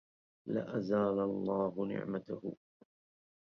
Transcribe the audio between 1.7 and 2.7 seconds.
نعمته